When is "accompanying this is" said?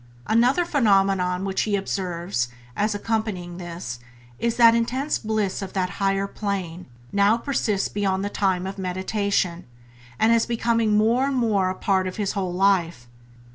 2.95-4.57